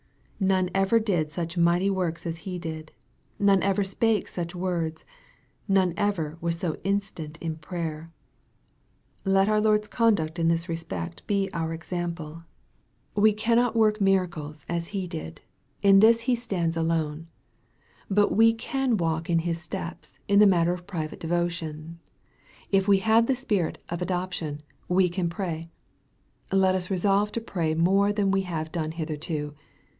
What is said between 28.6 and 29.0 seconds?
done